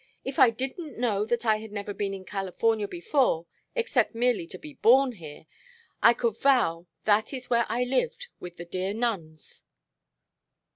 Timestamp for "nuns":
8.95-9.63